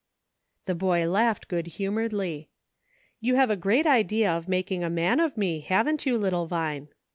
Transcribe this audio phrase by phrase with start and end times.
[0.65, 2.49] The boy laughed good humoredly."
[3.21, 6.87] You have a great idea of making a man of me, haven't you, little Vine